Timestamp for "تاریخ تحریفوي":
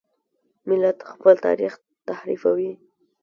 1.45-2.71